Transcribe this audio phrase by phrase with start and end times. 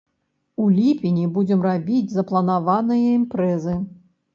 [0.63, 3.83] У ліпені будзем рабіць запланаваныя імпрэзы.